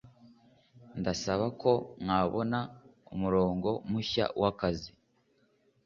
[0.99, 2.59] Ndasaba ko mwabona
[3.13, 4.89] umurongo mushya wakazi.